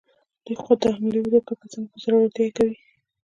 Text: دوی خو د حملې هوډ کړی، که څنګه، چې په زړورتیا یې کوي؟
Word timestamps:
دوی 0.45 0.55
خو 0.63 0.73
د 0.81 0.83
حملې 0.97 1.19
هوډ 1.27 1.41
کړی، 1.47 1.55
که 1.61 1.65
څنګه، 1.73 1.87
چې 1.91 1.91
په 1.93 1.97
زړورتیا 2.03 2.43
یې 2.47 2.51
کوي؟ 2.57 2.77